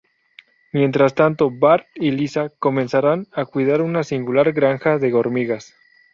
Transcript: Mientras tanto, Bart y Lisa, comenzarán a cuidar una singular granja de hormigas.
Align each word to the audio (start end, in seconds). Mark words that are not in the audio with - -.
Mientras 0.73 1.13
tanto, 1.13 1.51
Bart 1.51 1.85
y 1.93 2.09
Lisa, 2.09 2.49
comenzarán 2.57 3.27
a 3.33 3.45
cuidar 3.45 3.83
una 3.83 4.03
singular 4.03 4.51
granja 4.51 4.97
de 4.97 5.13
hormigas. 5.13 5.75